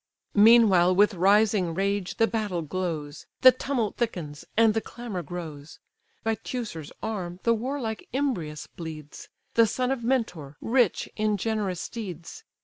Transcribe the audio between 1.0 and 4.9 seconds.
rising rage the battle glows, The tumult thickens, and the